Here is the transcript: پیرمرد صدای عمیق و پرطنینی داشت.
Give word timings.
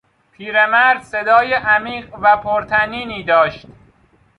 پیرمرد 0.31 1.01
صدای 1.03 1.53
عمیق 1.53 2.13
و 2.21 2.37
پرطنینی 2.37 3.23
داشت. 3.23 3.65